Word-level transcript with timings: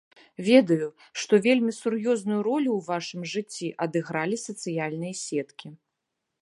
Ведаю, 0.45 0.87
што 1.23 1.33
вельмі 1.47 1.73
сур'ёзную 1.81 2.39
ролю 2.47 2.71
ў 2.75 2.81
вашым 2.91 3.21
жыцці 3.35 3.67
адыгралі 3.87 4.37
сацыяльныя 4.47 5.13
сеткі. 5.25 5.67